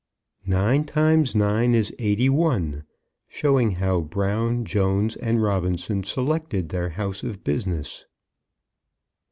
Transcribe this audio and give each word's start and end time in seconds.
NINE 0.47 0.85
TIMES 0.85 1.35
NINE 1.35 1.75
IS 1.75 1.93
EIGHTY 1.99 2.27
ONE. 2.27 2.85
SHOWING 3.27 3.75
HOW 3.75 4.01
BROWN, 4.01 4.65
JONES, 4.65 5.15
AND 5.17 5.43
ROBINSON 5.43 6.05
SELECTED 6.05 6.69
THEIR 6.69 6.89
HOUSE 6.89 7.21
OF 7.21 7.43
BUSINESS. 7.43 8.05